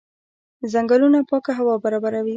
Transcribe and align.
ځنګلونه 0.73 1.19
پاکه 1.29 1.51
هوا 1.59 1.75
برابروي. 1.83 2.29